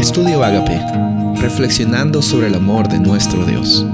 [0.00, 0.80] Estudio Agape,
[1.42, 3.84] reflexionando sobre el amor de nuestro Dios.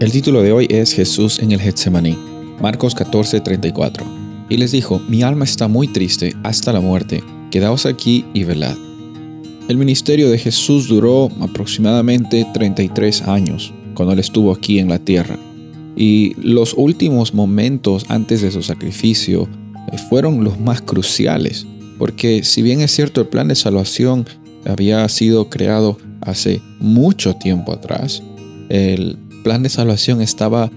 [0.00, 2.16] El título de hoy es Jesús en el Getsemaní,
[2.62, 4.06] Marcos 14:34.
[4.48, 8.74] Y les dijo, mi alma está muy triste hasta la muerte, quedaos aquí y velad.
[9.68, 15.38] El ministerio de Jesús duró aproximadamente 33 años, cuando él estuvo aquí en la tierra.
[15.94, 19.46] Y los últimos momentos antes de su sacrificio
[19.92, 21.66] eh, fueron los más cruciales,
[21.98, 24.24] porque si bien es cierto el plan de salvación
[24.64, 28.22] había sido creado hace mucho tiempo atrás,
[28.68, 30.70] el plan de salvación estaba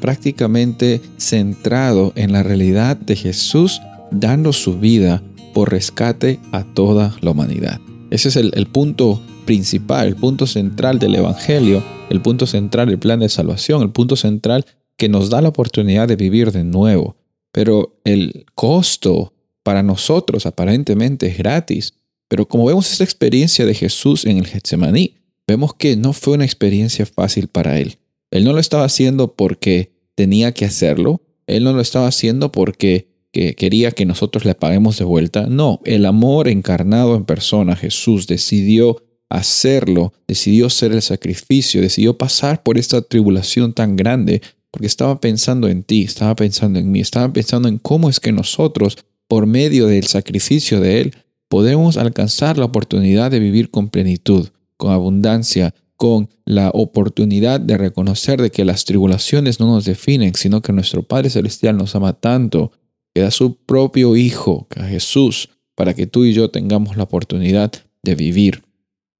[0.00, 3.80] prácticamente centrado en la realidad de Jesús
[4.10, 5.22] dando su vida
[5.54, 7.80] por rescate a toda la humanidad.
[8.10, 13.20] Ese es el, punto principal, el punto central del Evangelio, el punto central del plan
[13.20, 14.66] de salvación, el punto central
[14.96, 17.16] que nos da la oportunidad de vivir de nuevo.
[17.50, 21.94] Pero el costo para nosotros aparentemente es gratis.
[22.28, 25.14] Pero como vemos esta experiencia de Jesús en el Getsemaní,
[25.46, 27.98] vemos que no fue una experiencia fácil para él.
[28.30, 33.08] Él no lo estaba haciendo porque tenía que hacerlo, él no lo estaba haciendo porque
[33.32, 35.46] quería que nosotros le paguemos de vuelta.
[35.46, 42.62] No, el amor encarnado en persona, Jesús decidió hacerlo, decidió ser el sacrificio, decidió pasar
[42.62, 47.32] por esta tribulación tan grande porque estaba pensando en ti, estaba pensando en mí, estaba
[47.32, 51.14] pensando en cómo es que nosotros por medio del sacrificio de Él,
[51.54, 58.42] podemos alcanzar la oportunidad de vivir con plenitud, con abundancia, con la oportunidad de reconocer
[58.42, 62.72] de que las tribulaciones no nos definen, sino que nuestro Padre Celestial nos ama tanto,
[63.14, 67.70] que da su propio Hijo, a Jesús, para que tú y yo tengamos la oportunidad
[68.02, 68.64] de vivir.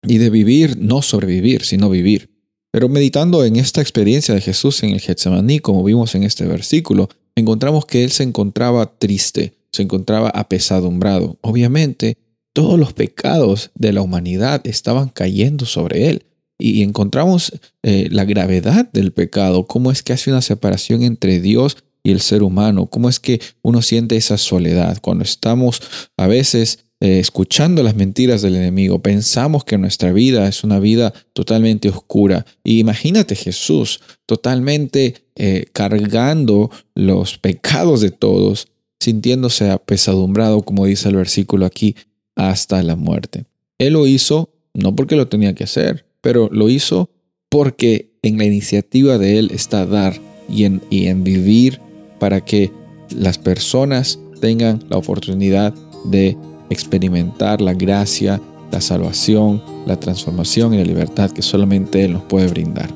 [0.02, 2.30] Y de vivir, no sobrevivir, sino vivir.
[2.72, 7.08] Pero meditando en esta experiencia de Jesús en el Getsemaní, como vimos en este versículo,
[7.36, 11.38] encontramos que Él se encontraba triste, se encontraba apesadumbrado.
[11.42, 12.18] Obviamente,
[12.55, 16.24] todos los pecados de la humanidad estaban cayendo sobre él.
[16.56, 17.52] Y encontramos
[17.83, 22.20] eh, la gravedad del pecado, cómo es que hace una separación entre Dios y el
[22.20, 25.83] ser humano, cómo es que uno siente esa soledad cuando estamos
[26.17, 31.12] a veces eh, escuchando las mentiras del enemigo, pensamos que nuestra vida es una vida
[31.33, 32.46] totalmente oscura.
[32.62, 38.68] Y imagínate Jesús totalmente eh, cargando los pecados de todos
[39.00, 41.96] sintiéndose apesadumbrado, como dice el versículo aquí,
[42.36, 43.45] hasta la muerte.
[43.78, 47.08] Él lo hizo no porque lo tenía que hacer, pero lo hizo
[47.48, 50.14] porque en la iniciativa de Él está dar
[50.48, 51.80] y en, vivir
[52.18, 52.73] para que
[53.14, 55.73] las personas tengan la oportunidad
[56.05, 56.36] de
[56.70, 58.40] experimentar la gracia,
[58.73, 62.90] la salvación, la transformación y la libertad que solamente Él nos puede brindar.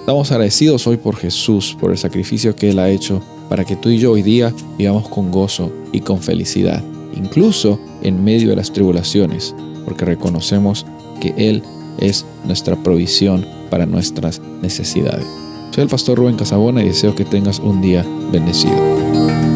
[0.00, 3.90] Estamos agradecidos hoy por Jesús, por el sacrificio que Él ha hecho para que tú
[3.90, 6.82] y yo hoy día vivamos con gozo y con felicidad,
[7.14, 10.86] incluso en medio de las tribulaciones, porque reconocemos
[11.20, 11.62] que Él
[11.98, 15.26] es nuestra provisión para nuestras necesidades.
[15.72, 19.51] Soy el pastor Rubén Casabona y deseo que tengas un día bendecido.